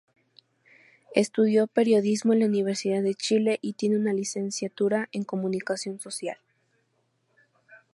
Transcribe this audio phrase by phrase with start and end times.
[1.13, 6.37] Estudió periodismo en la Universidad de Chile y tiene una Licenciatura en Comunicación Social.